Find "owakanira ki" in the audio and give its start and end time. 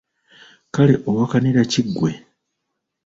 1.09-1.81